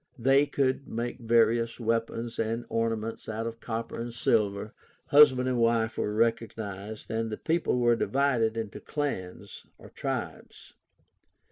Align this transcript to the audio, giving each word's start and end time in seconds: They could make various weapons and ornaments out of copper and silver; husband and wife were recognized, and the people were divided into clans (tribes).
They 0.17 0.47
could 0.47 0.87
make 0.87 1.19
various 1.19 1.79
weapons 1.79 2.39
and 2.39 2.65
ornaments 2.69 3.29
out 3.29 3.45
of 3.45 3.59
copper 3.59 3.99
and 3.99 4.11
silver; 4.11 4.73
husband 5.09 5.47
and 5.47 5.59
wife 5.59 5.95
were 5.95 6.15
recognized, 6.15 7.11
and 7.11 7.29
the 7.29 7.37
people 7.37 7.77
were 7.77 7.95
divided 7.95 8.57
into 8.57 8.79
clans 8.79 9.63
(tribes). 9.93 10.73